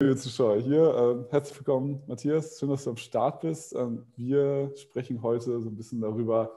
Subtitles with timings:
[0.00, 1.26] liebe Zuschauer hier.
[1.28, 2.60] Äh, herzlich willkommen, Matthias.
[2.60, 3.74] Schön, dass du am Start bist.
[3.74, 6.54] Ähm, wir sprechen heute so ein bisschen darüber,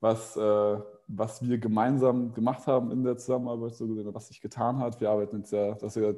[0.00, 4.80] was, äh, was wir gemeinsam gemacht haben in der Zusammenarbeit, so gesehen, was sich getan
[4.80, 5.00] hat.
[5.00, 6.12] Wir arbeiten jetzt ja, das ja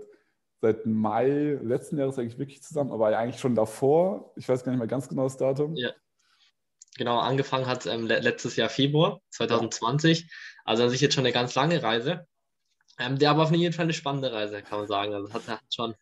[0.60, 4.32] seit Mai letzten Jahres eigentlich wirklich zusammen, aber eigentlich schon davor.
[4.34, 5.76] Ich weiß gar nicht mehr ganz genau das Datum.
[5.76, 5.92] Ja.
[6.96, 10.28] Genau, angefangen hat ähm, letztes Jahr Februar 2020.
[10.64, 12.26] Also an sich jetzt schon eine ganz lange Reise.
[12.98, 15.14] Ähm, der aber auf jeden Fall eine spannende Reise, kann man sagen.
[15.14, 15.94] Also hat, hat schon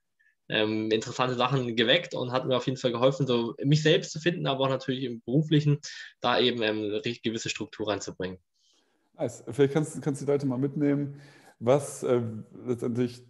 [0.49, 4.21] ähm, interessante Sachen geweckt und hat mir auf jeden Fall geholfen, so mich selbst zu
[4.21, 5.79] finden, aber auch natürlich im Beruflichen
[6.21, 8.39] da eben ähm, gewisse Struktur reinzubringen.
[9.17, 9.45] Nice.
[9.49, 11.21] Vielleicht kannst, kannst du die Leute mal mitnehmen,
[11.61, 12.21] was äh,
[12.67, 13.23] letztendlich,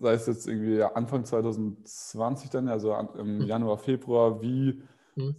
[0.00, 3.46] sei es jetzt irgendwie Anfang 2020 dann, also im mhm.
[3.46, 4.82] Januar, Februar, wie.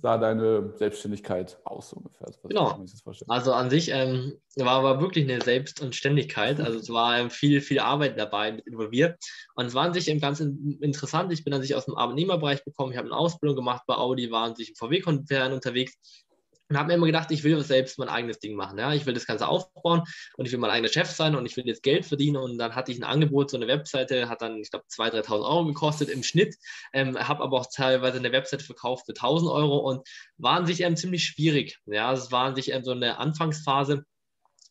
[0.02, 2.28] Sah deine Selbstständigkeit aus ungefähr?
[2.28, 2.86] Was genau.
[3.28, 6.60] Also an sich ähm, war aber wirklich eine Selbst- und Ständigkeit.
[6.60, 9.18] Also es war ähm, viel, viel Arbeit dabei mit involviert.
[9.56, 11.32] Und es war an sich im Ganzen interessant.
[11.34, 12.92] Ich bin an sich aus dem Arbeitnehmerbereich gekommen.
[12.92, 16.25] Ich habe eine Ausbildung gemacht bei Audi, war an sich im VW-Konzern unterwegs
[16.70, 18.78] und habe mir immer gedacht, ich will selbst mein eigenes Ding machen.
[18.80, 18.94] Ja?
[18.94, 20.02] Ich will das Ganze aufbauen
[20.36, 22.38] und ich will mein eigener Chef sein und ich will jetzt Geld verdienen.
[22.38, 25.32] Und dann hatte ich ein Angebot, so eine Webseite, hat dann, ich glaube, 2.000, 3.000
[25.32, 26.56] Euro gekostet im Schnitt,
[26.94, 30.08] ähm, habe aber auch teilweise eine Webseite verkauft für 1.000 Euro und
[30.38, 31.78] war an sich eben ziemlich schwierig.
[31.86, 34.04] Ja, es war an sich eben so eine Anfangsphase,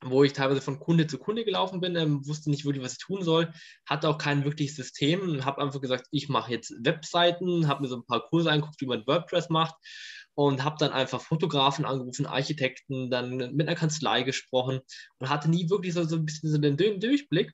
[0.02, 2.98] wo ich teilweise von Kunde zu Kunde gelaufen bin, ähm, wusste nicht wirklich, was ich
[2.98, 3.52] tun soll,
[3.86, 7.96] hatte auch kein wirkliches System, habe einfach gesagt, ich mache jetzt Webseiten, habe mir so
[7.96, 9.74] ein paar Kurse angeguckt, wie man WordPress macht
[10.34, 14.80] und habe dann einfach Fotografen angerufen, Architekten, dann mit einer Kanzlei gesprochen
[15.18, 17.52] und hatte nie wirklich so, so ein bisschen so den Durchblick.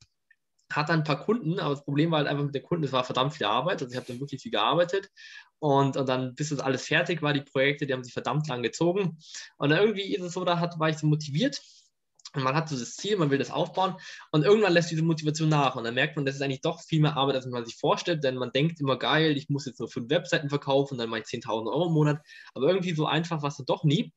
[0.73, 3.03] Hatte ein paar Kunden, aber das Problem war halt einfach mit den Kunden, es war
[3.03, 3.83] verdammt viel Arbeit.
[3.83, 5.09] Also ich habe dann wirklich viel gearbeitet
[5.59, 8.63] und, und dann, bis das alles fertig war, die Projekte, die haben sich verdammt lang
[8.63, 9.19] gezogen.
[9.59, 11.61] Und dann irgendwie ist es so, da hat, war ich so motiviert
[12.35, 13.97] und man hat so das Ziel, man will das aufbauen
[14.31, 17.01] und irgendwann lässt diese Motivation nach und dann merkt man, das ist eigentlich doch viel
[17.01, 19.89] mehr Arbeit, als man sich vorstellt, denn man denkt immer, geil, ich muss jetzt nur
[19.89, 22.23] fünf Webseiten verkaufen, dann mache ich 10.000 Euro im Monat,
[22.55, 24.13] aber irgendwie so einfach war es doch nie.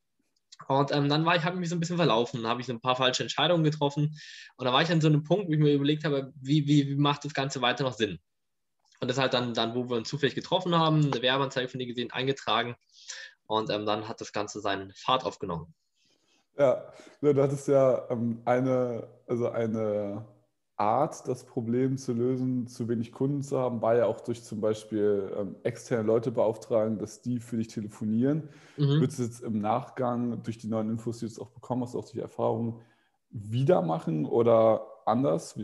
[0.67, 2.73] Und ähm, dann war ich, habe ich mich so ein bisschen verlaufen, habe ich so
[2.73, 4.15] ein paar falsche Entscheidungen getroffen
[4.57, 6.87] und da war ich an so einem Punkt, wo ich mir überlegt habe, wie, wie,
[6.87, 8.19] wie macht das Ganze weiter noch Sinn?
[8.99, 11.87] Und das halt dann, dann, wo wir uns zufällig getroffen haben, eine Werbeanzeige von dir
[11.87, 12.75] gesehen, eingetragen
[13.47, 15.73] und ähm, dann hat das Ganze seinen Fahrt aufgenommen.
[16.57, 16.83] Ja,
[17.21, 20.25] du hattest ja ähm, eine, also eine
[20.75, 24.59] Art, das Problem zu lösen, zu wenig Kunden zu haben, war ja auch durch zum
[24.59, 28.49] Beispiel ähm, externe Leute beauftragen, dass die für dich telefonieren.
[28.77, 28.99] Mhm.
[28.99, 31.95] Würdest du jetzt im Nachgang durch die neuen Infos, die du jetzt auch bekommen hast,
[31.95, 32.81] auch durch Erfahrung,
[33.29, 35.59] wieder machen oder anders?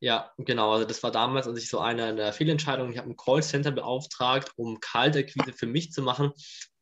[0.00, 0.72] Ja, genau.
[0.72, 2.92] Also das war damals an sich so eine der Fehlentscheidungen.
[2.92, 6.32] Ich habe ein Callcenter beauftragt, um Kaltakquise für mich zu machen,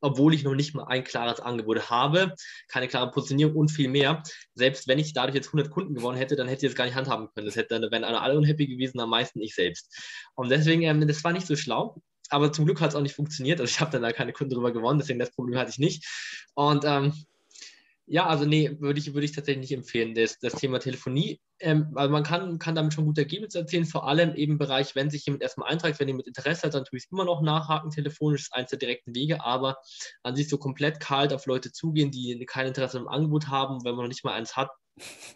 [0.01, 2.35] obwohl ich noch nicht mal ein klares Angebot habe,
[2.67, 4.25] keine klare Positionierung und viel mehr.
[4.55, 6.97] Selbst wenn ich dadurch jetzt 100 Kunden gewonnen hätte, dann hätte ich das gar nicht
[6.97, 7.47] handhaben können.
[7.47, 9.97] Das hätte, dann wären alle unhappy gewesen, am meisten ich selbst.
[10.35, 12.03] Und deswegen, ähm, das war nicht so schlau.
[12.31, 13.61] Aber zum Glück hat es auch nicht funktioniert.
[13.61, 16.05] Also ich habe dann da keine Kunden drüber gewonnen, deswegen das Problem hatte ich nicht.
[16.55, 17.13] Und ähm,
[18.07, 20.15] ja, also nee, würde ich, würde ich tatsächlich nicht empfehlen.
[20.15, 24.07] Das, das Thema Telefonie, ähm, also man kann, kann damit schon gute Ergebnisse erzielen, vor
[24.07, 27.05] allem im Bereich, wenn sich jemand erstmal eintragt, wenn jemand Interesse hat, dann tue ich
[27.05, 29.79] es immer noch nachhaken, telefonisch ist eins der direkten Wege, aber
[30.23, 33.95] an sich so komplett kalt auf Leute zugehen, die kein Interesse am Angebot haben, wenn
[33.95, 34.71] man noch nicht mal eins hat,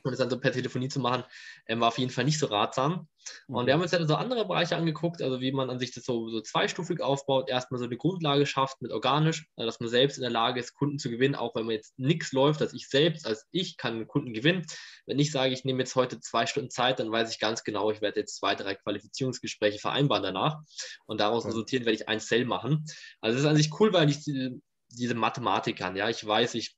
[0.05, 1.25] und es dann so per Telefonie zu machen,
[1.67, 3.09] ähm, war auf jeden Fall nicht so ratsam.
[3.47, 6.05] Und wir haben uns dann so andere Bereiche angeguckt, also wie man an sich das
[6.05, 10.16] so, so zweistufig aufbaut, erstmal so eine Grundlage schafft mit organisch, also dass man selbst
[10.16, 12.88] in der Lage ist, Kunden zu gewinnen, auch wenn man jetzt nichts läuft, dass ich
[12.88, 14.65] selbst als ich kann einen Kunden gewinnen.
[15.06, 17.91] Wenn ich sage, ich nehme jetzt heute zwei Stunden Zeit, dann weiß ich ganz genau,
[17.91, 20.59] ich werde jetzt zwei, drei Qualifizierungsgespräche vereinbaren danach
[21.06, 21.50] und daraus okay.
[21.50, 22.84] resultieren werde ich ein Sell machen.
[23.21, 25.97] Also das ist an sich cool, weil ich diese, diese Mathematik kann.
[25.97, 26.78] Ja, ich weiß, ich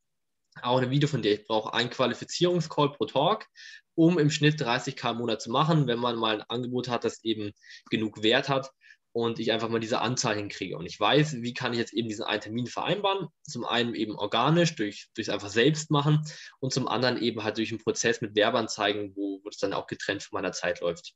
[0.62, 1.32] auch ein Video von dir.
[1.32, 3.46] Ich brauche einen Qualifizierungscall pro Talk,
[3.94, 7.22] um im Schnitt 30k im Monat zu machen, wenn man mal ein Angebot hat, das
[7.24, 7.52] eben
[7.90, 8.70] genug Wert hat
[9.12, 10.76] und ich einfach mal diese Anzahl hinkriege.
[10.76, 13.28] Und ich weiß, wie kann ich jetzt eben diesen einen Termin vereinbaren.
[13.42, 16.24] Zum einen eben organisch, durch, durch einfach selbst machen
[16.60, 19.86] und zum anderen eben halt durch einen Prozess mit Werbeanzeigen, wo, wo das dann auch
[19.86, 21.14] getrennt von meiner Zeit läuft.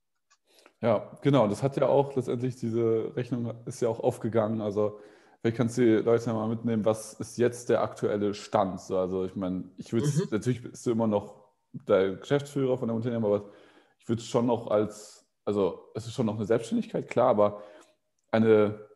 [0.81, 1.47] Ja, genau.
[1.47, 4.61] Das hat ja auch letztendlich, diese Rechnung ist ja auch aufgegangen.
[4.61, 4.99] Also
[5.45, 8.81] Vielleicht kannst du die Leute mal mitnehmen, was ist jetzt der aktuelle Stand?
[8.81, 10.29] So, also ich meine, ich würde mhm.
[10.31, 11.35] natürlich bist du immer noch
[11.71, 13.51] der Geschäftsführer von dem Unternehmen, aber
[13.99, 17.63] ich würde es schon noch als, also es ist schon noch eine Selbstständigkeit, klar, aber
[18.31, 18.89] eine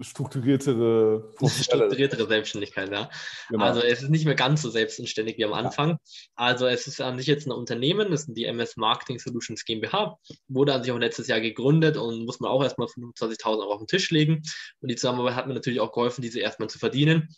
[0.00, 3.10] strukturiertere, strukturiertere Selbstständigkeit, ja.
[3.48, 3.64] Genau.
[3.64, 5.90] Also es ist nicht mehr ganz so selbstständig wie am Anfang.
[5.90, 5.96] Ja.
[6.36, 10.18] Also es ist an sich jetzt ein Unternehmen, das ist die MS Marketing Solutions GmbH,
[10.48, 13.80] wurde an sich auch letztes Jahr gegründet und muss man auch erstmal 25.000 Euro auf
[13.80, 14.42] den Tisch legen.
[14.80, 17.28] Und die Zusammenarbeit hat mir natürlich auch geholfen, diese erstmal zu verdienen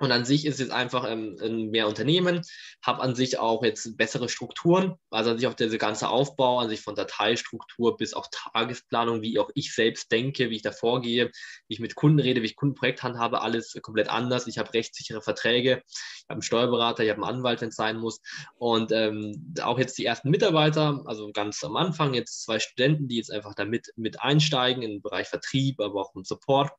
[0.00, 2.42] Und an sich ist es einfach ähm, mehr Unternehmen,
[2.82, 6.68] habe an sich auch jetzt bessere Strukturen, also an sich auch dieser ganze Aufbau, an
[6.68, 11.30] sich von Dateistruktur bis auch Tagesplanung, wie auch ich selbst denke, wie ich da vorgehe,
[11.68, 14.48] wie ich mit Kunden rede, wie ich Kundenprojekt handhabe, alles komplett anders.
[14.48, 17.98] Ich habe rechtssichere Verträge, ich habe einen Steuerberater, ich habe einen Anwalt, wenn es sein
[17.98, 18.20] muss.
[18.56, 23.18] Und ähm, auch jetzt die ersten Mitarbeiter, also ganz am Anfang, jetzt zwei Studenten, die
[23.18, 26.72] jetzt einfach damit mit einsteigen im Bereich Vertrieb, aber auch im Support.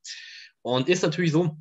[0.62, 1.58] Und ist natürlich so,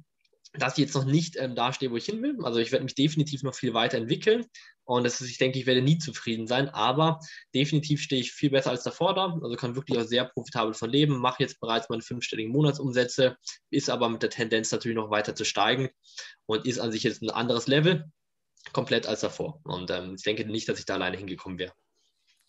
[0.58, 2.36] dass ich jetzt noch nicht ähm, da stehe, wo ich hin will.
[2.44, 4.46] Also ich werde mich definitiv noch viel weiterentwickeln
[4.84, 7.18] und das ist, ich denke, ich werde nie zufrieden sein, aber
[7.54, 9.36] definitiv stehe ich viel besser als davor da.
[9.42, 13.36] Also kann wirklich auch sehr profitabel von leben, mache jetzt bereits meine fünfstelligen Monatsumsätze,
[13.70, 15.88] ist aber mit der Tendenz natürlich noch weiter zu steigen
[16.46, 18.04] und ist an sich jetzt ein anderes Level
[18.72, 19.60] komplett als davor.
[19.64, 21.72] Und ähm, ich denke nicht, dass ich da alleine hingekommen wäre.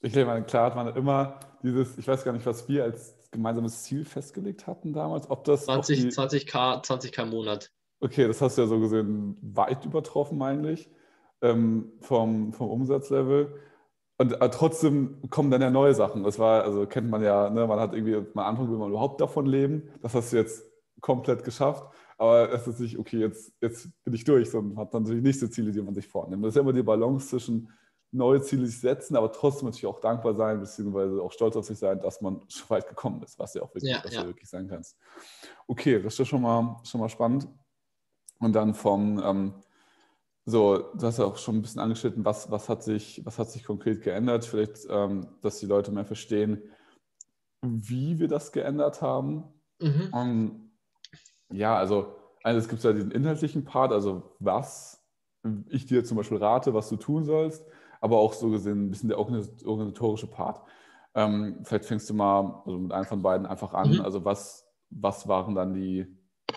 [0.01, 3.84] Ich denke, klar hat man immer dieses, ich weiß gar nicht, was wir als gemeinsames
[3.84, 6.08] Ziel festgelegt hatten damals, ob das 20, die...
[6.10, 7.72] 20k, 20k im Monat.
[8.00, 10.89] Okay, das hast du ja so gesehen weit übertroffen eigentlich
[11.42, 13.56] ähm, vom, vom Umsatzlevel.
[14.18, 16.24] Und äh, trotzdem kommen dann ja neue Sachen.
[16.24, 19.19] Das war, also kennt man ja, ne, man hat irgendwie mal Anfang, will man überhaupt
[19.19, 19.89] davon leben.
[20.01, 20.63] Das hast du jetzt
[21.01, 21.86] komplett geschafft.
[22.18, 25.71] Aber es ist nicht, okay, jetzt, jetzt bin ich durch, sondern hat natürlich nächste Ziele,
[25.71, 26.44] die man sich vornimmt.
[26.44, 27.69] Das ist ja immer die Balance zwischen
[28.12, 31.77] neue Ziele sich setzen, aber trotzdem natürlich auch dankbar sein, beziehungsweise auch stolz auf sich
[31.77, 34.21] sein, dass man schon weit gekommen ist, was ja auch wirklich, ja, ja.
[34.21, 34.98] du wirklich sein kannst.
[35.68, 37.50] Okay, das ist schon mal, schon mal spannend.
[38.40, 39.54] Und dann vom, ähm,
[40.46, 43.50] so, du hast ja auch schon ein bisschen angeschnitten, was, was, hat, sich, was hat
[43.50, 44.46] sich konkret geändert?
[44.46, 46.62] Vielleicht, ähm, dass die Leute mehr verstehen,
[47.62, 49.44] wie wir das geändert haben.
[49.80, 50.10] Mhm.
[50.12, 50.72] Um, ähm,
[51.52, 55.04] ja, also, es gibt ja diesen inhaltlichen Part, also was
[55.70, 57.66] ich dir zum Beispiel rate, was du tun sollst,
[58.02, 60.62] aber auch so gesehen ein bisschen der organisatorische Part.
[61.14, 63.94] Ähm, vielleicht fängst du mal also mit einem von beiden einfach an.
[63.94, 64.02] Mhm.
[64.02, 66.06] Also was, was waren dann die,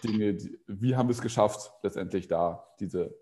[0.04, 3.14] Dinge, die, wie haben wir es geschafft, letztendlich da diese.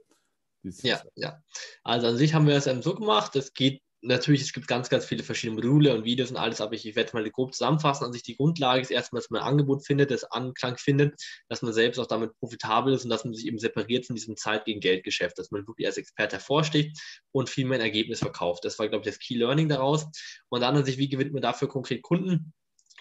[0.62, 1.42] diese ja, ja.
[1.82, 3.36] Also an sich haben wir es eben so gemacht.
[3.36, 6.74] Es geht natürlich, es gibt ganz, ganz viele verschiedene Module und Videos und alles, aber
[6.74, 8.04] ich, ich werde mal grob zusammenfassen.
[8.04, 11.62] An sich die Grundlage ist erstmal, dass man ein Angebot findet, das Anklang findet, dass
[11.62, 14.64] man selbst auch damit profitabel ist und dass man sich eben separiert von diesem Zeit
[14.64, 16.98] gegen Geld Geschäft, dass man wirklich als Experte hervorsteht
[17.32, 18.64] und viel mehr ein Ergebnis verkauft.
[18.64, 20.06] Das war, glaube ich, das Key Learning daraus.
[20.48, 22.52] Und dann an sich, wie gewinnt man dafür konkret Kunden?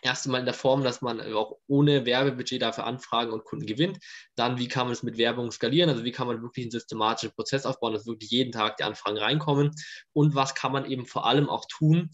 [0.06, 4.00] Erste Mal in der Form, dass man auch ohne Werbebudget dafür Anfragen und Kunden gewinnt.
[4.36, 5.90] Dann, wie kann man es mit Werbung skalieren?
[5.90, 9.18] Also wie kann man wirklich einen systematischen Prozess aufbauen, dass wirklich jeden Tag die Anfragen
[9.18, 9.72] reinkommen?
[10.13, 12.10] Und was kann man eben vor allem auch tun,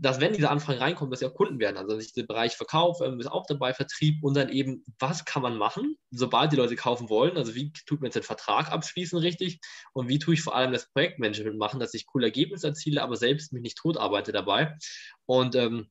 [0.00, 1.76] dass wenn diese Anfragen reinkommen, dass sie auch Kunden werden.
[1.76, 5.58] Also dieser Bereich Verkauf ähm, ist auch dabei, Vertrieb und dann eben, was kann man
[5.58, 7.36] machen, sobald die Leute kaufen wollen?
[7.36, 9.58] Also wie tut man jetzt den Vertrag abschließen richtig
[9.92, 13.16] und wie tue ich vor allem das Projektmanagement machen, dass ich coole Ergebnisse erziele, aber
[13.16, 14.76] selbst mich nicht tot arbeite dabei.
[15.26, 15.90] Und ähm,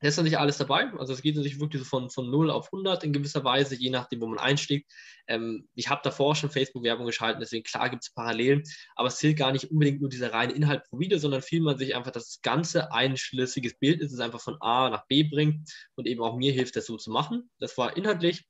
[0.00, 0.92] da ist natürlich alles dabei.
[0.98, 3.90] Also es geht natürlich wirklich so von, von 0 auf 100 in gewisser Weise, je
[3.90, 4.92] nachdem, wo man einsteigt.
[5.26, 8.62] Ähm, ich habe davor schon Facebook-Werbung geschalten, deswegen klar gibt es Parallelen,
[8.94, 11.96] aber es zählt gar nicht unbedingt nur dieser reine Inhalt pro Video, sondern vielmehr sich
[11.96, 16.22] einfach das ganze einschlüssiges Bild ist, es einfach von A nach B bringt und eben
[16.22, 17.50] auch mir hilft, das so zu machen.
[17.58, 18.44] Das war inhaltlich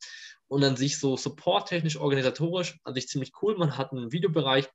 [0.49, 3.57] und an sich so supporttechnisch, organisatorisch an sich ziemlich cool.
[3.57, 4.69] Man hat einen Videobereich,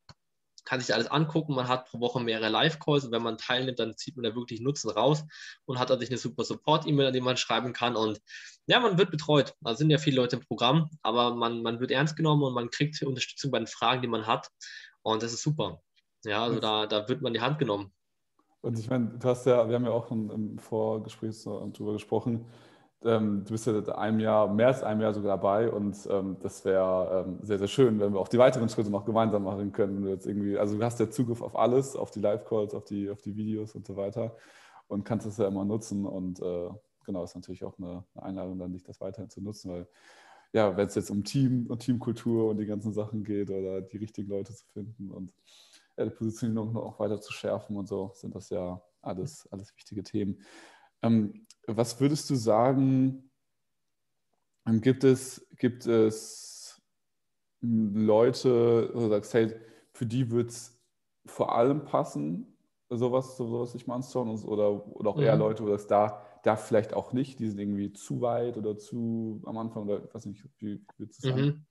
[0.64, 1.56] kann sich alles angucken.
[1.56, 4.62] Man hat pro Woche mehrere Live-Calls und wenn man teilnimmt, dann zieht man da wirklich
[4.62, 5.24] Nutzen raus
[5.66, 7.96] und hat sich eine super Support-E-Mail, an die man schreiben kann.
[7.96, 8.20] Und
[8.68, 9.54] ja, man wird betreut.
[9.62, 12.70] Da sind ja viele Leute im Programm, aber man, man wird ernst genommen und man
[12.70, 14.50] kriegt Unterstützung bei den Fragen, die man hat.
[15.02, 15.82] Und das ist super.
[16.24, 17.92] Ja, also da, da wird man die Hand genommen.
[18.62, 22.46] Und ich meine, du hast ja, wir haben ja auch im Vorgespräch darüber gesprochen,
[23.04, 26.38] ähm, du bist ja seit einem Jahr, mehr als einem Jahr sogar dabei und ähm,
[26.42, 29.72] das wäre ähm, sehr, sehr schön, wenn wir auch die weiteren Schritte noch gemeinsam machen
[29.72, 30.08] können.
[30.08, 33.22] jetzt irgendwie, also du hast ja Zugriff auf alles, auf die Live-Calls, auf die, auf
[33.22, 34.36] die Videos und so weiter
[34.88, 36.70] und kannst das ja immer nutzen und äh,
[37.06, 39.88] genau, ist natürlich auch eine, eine Einladung, dann dich das weiterhin zu nutzen, weil
[40.54, 43.98] ja, wenn es jetzt um Team und Teamkultur und die ganzen Sachen geht oder die
[43.98, 45.34] richtigen Leute zu finden und
[45.98, 50.04] ja, die Positionierung noch weiter zu schärfen und so, sind das ja alles, alles wichtige
[50.04, 50.42] Themen.
[51.02, 53.30] Ähm, was würdest du sagen,
[54.68, 56.82] ähm, gibt es, gibt es
[57.62, 59.54] Leute, wo du sagst, hey,
[59.94, 60.80] für die wird es
[61.26, 62.58] vor allem passen,
[62.90, 65.42] sowas, sowas sich mal anzuschauen, oder, oder auch eher mhm.
[65.42, 69.42] Leute, wo das da, da vielleicht auch nicht, die sind irgendwie zu weit oder zu
[69.46, 71.42] am Anfang oder ich weiß nicht, wie würdest du sagen?
[71.42, 71.66] Mhm.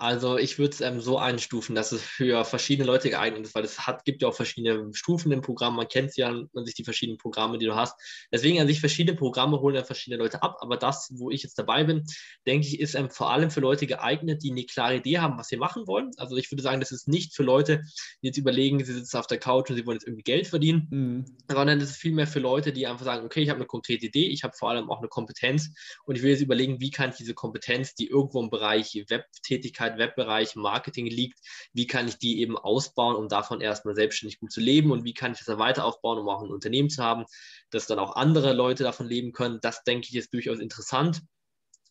[0.00, 3.64] Also ich würde es ähm, so einstufen, dass es für verschiedene Leute geeignet ist, weil
[3.64, 5.76] es hat, gibt ja auch verschiedene Stufen im Programm.
[5.76, 8.00] Man kennt ja man sich die verschiedenen Programme, die du hast.
[8.32, 10.56] Deswegen an sich verschiedene Programme holen ja verschiedene Leute ab.
[10.60, 12.06] Aber das, wo ich jetzt dabei bin,
[12.46, 15.48] denke ich, ist ähm, vor allem für Leute geeignet, die eine klare Idee haben, was
[15.48, 16.12] sie machen wollen.
[16.16, 17.82] Also ich würde sagen, das ist nicht für Leute,
[18.22, 20.88] die jetzt überlegen, sie sitzen auf der Couch und sie wollen jetzt irgendwie Geld verdienen,
[20.90, 21.24] mhm.
[21.46, 24.28] sondern das ist vielmehr für Leute, die einfach sagen, okay, ich habe eine konkrete Idee,
[24.28, 25.70] ich habe vor allem auch eine Kompetenz
[26.06, 29.89] und ich will jetzt überlegen, wie kann ich diese Kompetenz, die irgendwo im Bereich Webtätigkeit
[29.90, 31.38] Selbstständigkeit, Webbereich, Marketing liegt,
[31.72, 35.14] wie kann ich die eben ausbauen, um davon erstmal selbstständig gut zu leben und wie
[35.14, 37.24] kann ich das dann weiter aufbauen, um auch ein Unternehmen zu haben,
[37.70, 39.58] dass dann auch andere Leute davon leben können.
[39.62, 41.22] Das denke ich ist durchaus interessant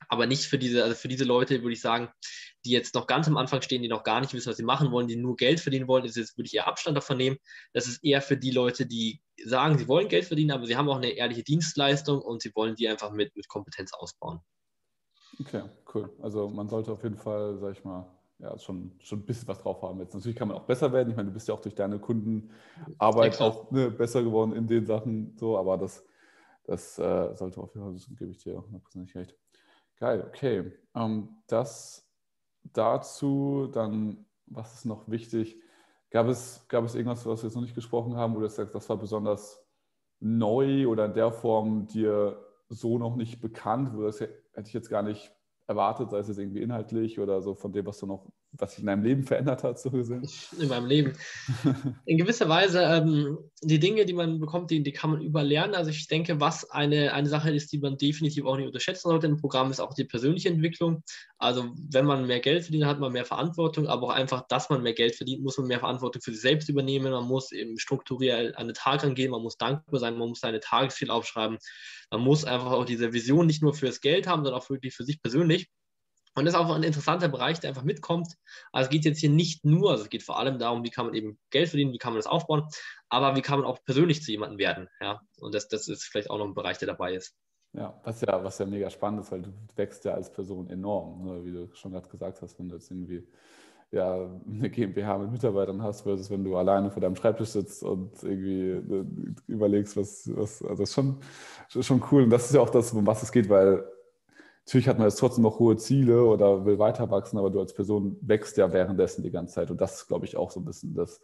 [0.08, 2.10] aber nicht für diese, also für diese Leute, würde ich sagen,
[2.66, 4.92] die jetzt noch ganz am Anfang stehen, die noch gar nicht wissen, was sie machen
[4.92, 7.38] wollen, die nur Geld verdienen wollen, ist jetzt, würde ich eher Abstand davon nehmen.
[7.74, 10.90] Das ist eher für die Leute, die sagen, sie wollen Geld verdienen, aber sie haben
[10.90, 14.40] auch eine ehrliche Dienstleistung und sie wollen die einfach mit, mit Kompetenz ausbauen.
[15.40, 16.10] Okay, cool.
[16.22, 18.06] Also man sollte auf jeden Fall, sag ich mal,
[18.40, 20.14] ja, schon, schon ein bisschen was drauf haben jetzt.
[20.14, 21.10] Natürlich kann man auch besser werden.
[21.10, 24.68] Ich meine, du bist ja auch durch deine Kundenarbeit ja, auch ne, besser geworden in
[24.68, 26.06] den Sachen, so, aber das,
[26.64, 29.36] das äh, sollte auf jeden Fall, das gebe ich dir auch hundertprozentig recht.
[29.98, 30.72] Geil, okay.
[30.96, 32.10] Ähm, das
[32.64, 35.62] dazu, dann, was ist noch wichtig?
[36.10, 38.74] Gab es, gab es irgendwas, was wir jetzt noch nicht gesprochen haben, wo du sagst,
[38.74, 39.64] das war besonders
[40.20, 44.90] neu oder in der Form dir so noch nicht bekannt, wo das hätte ich jetzt
[44.90, 45.34] gar nicht
[45.68, 48.80] erwartet, sei es jetzt irgendwie inhaltlich oder so von dem, was du noch was sich
[48.80, 50.28] in deinem Leben verändert hat, so gesehen?
[50.60, 51.14] In meinem Leben.
[52.06, 55.76] In gewisser Weise, ähm, die Dinge, die man bekommt, die, die kann man überlernen.
[55.76, 59.28] Also ich denke, was eine, eine Sache ist, die man definitiv auch nicht unterschätzen sollte
[59.28, 61.04] im Programm, ist auch die persönliche Entwicklung.
[61.38, 64.84] Also wenn man mehr Geld verdient, hat man mehr Verantwortung, aber auch einfach, dass man
[64.84, 67.12] mehr Geld verdient, muss man mehr Verantwortung für sich selbst übernehmen.
[67.12, 70.60] Man muss eben strukturiell an den Tag angehen, man muss dankbar sein, man muss seine
[70.60, 71.58] Tagesziele aufschreiben.
[72.12, 75.04] Man muss einfach auch diese Vision nicht nur fürs Geld haben, sondern auch wirklich für
[75.04, 75.70] sich persönlich.
[76.36, 78.36] Und das ist auch ein interessanter Bereich, der einfach mitkommt.
[78.72, 81.06] Also es geht jetzt hier nicht nur, also es geht vor allem darum, wie kann
[81.06, 82.64] man eben Geld verdienen, wie kann man das aufbauen,
[83.10, 84.88] aber wie kann man auch persönlich zu jemandem werden.
[85.02, 85.22] Ja?
[85.40, 87.36] Und das, das ist vielleicht auch noch ein Bereich, der dabei ist.
[87.74, 91.26] Ja, was ja, was ja mega spannend ist, weil du wächst ja als Person enorm,
[91.26, 91.46] ne?
[91.46, 93.28] wie du schon gerade gesagt hast, wenn du jetzt irgendwie
[93.92, 98.24] ja, eine GmbH mit Mitarbeitern hast, versus wenn du alleine vor deinem Schreibtisch sitzt und
[98.24, 99.06] irgendwie äh,
[99.48, 101.18] überlegst, was, was also das ist schon,
[101.68, 102.24] schon cool.
[102.24, 103.84] Und das ist ja auch das, um was es geht, weil
[104.70, 107.74] natürlich hat man jetzt trotzdem noch hohe Ziele oder will weiter wachsen, aber du als
[107.74, 109.72] Person wächst ja währenddessen die ganze Zeit.
[109.72, 111.22] Und das ist, glaube ich, auch so ein bisschen das,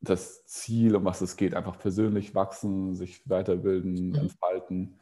[0.00, 1.54] das Ziel, um was es geht.
[1.54, 4.14] Einfach persönlich wachsen, sich weiterbilden, mhm.
[4.14, 4.98] entfalten.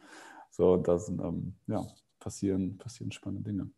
[0.51, 1.87] So, da sind, ähm, ja,
[2.19, 3.71] passieren, passieren spannende Dinge.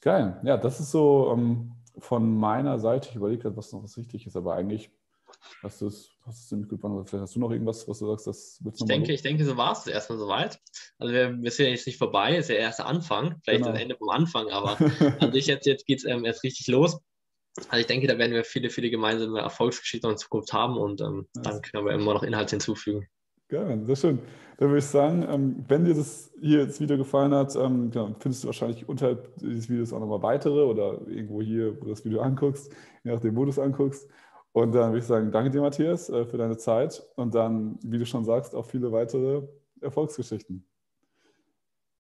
[0.00, 0.40] Geil.
[0.42, 3.10] Ja, das ist so ähm, von meiner Seite.
[3.10, 4.90] Ich überlege gerade, was noch was wichtig ist, aber eigentlich
[5.62, 6.10] Hast du es,
[6.48, 7.10] ziemlich gut beantwortet.
[7.10, 9.56] Vielleicht hast du noch irgendwas, was du sagst, das du Ich denke, ich denke, so
[9.56, 10.60] war es erstmal soweit.
[10.98, 13.72] Also wir, wir sind ja jetzt nicht vorbei, ist ja erst der Anfang, vielleicht genau.
[13.72, 14.78] das Ende vom Anfang, aber
[15.20, 17.00] an sich jetzt, jetzt geht es ähm, erst richtig los.
[17.68, 21.26] Also ich denke, da werden wir viele, viele gemeinsame Erfolgsgeschichten in Zukunft haben und ähm,
[21.34, 21.44] nice.
[21.44, 23.08] dann können wir immer noch Inhalte hinzufügen.
[23.48, 24.18] Geil, sehr schön.
[24.58, 28.44] Dann würde ich sagen, ähm, wenn dir das hier das Video gefallen hat, ähm, findest
[28.44, 32.20] du wahrscheinlich unterhalb dieses Videos auch nochmal weitere oder irgendwo hier, wo du das Video
[32.20, 32.70] anguckst,
[33.02, 34.08] je nachdem, wo du es anguckst.
[34.52, 37.98] Und dann würde ich sagen, danke dir, Matthias, äh, für deine Zeit und dann, wie
[37.98, 39.42] du schon sagst, auch viele weitere
[39.80, 40.69] Erfolgsgeschichten.